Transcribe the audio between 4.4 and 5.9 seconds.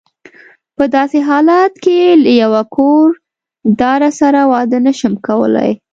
واده نه شم کولای.